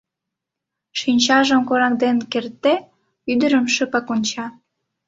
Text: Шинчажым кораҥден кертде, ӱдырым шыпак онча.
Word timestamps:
Шинчажым 0.99 1.61
кораҥден 1.69 2.17
кертде, 2.31 2.75
ӱдырым 3.31 3.65
шыпак 3.73 4.07
онча. 4.13 4.45